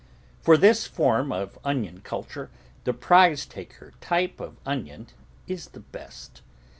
[0.41, 2.49] For this form of onion culture,
[2.85, 5.05] the Prizetaker type of onion
[5.45, 6.41] is the best.